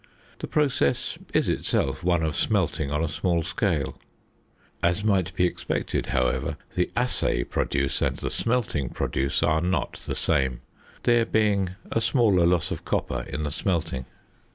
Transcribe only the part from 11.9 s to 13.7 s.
a smaller loss of copper in the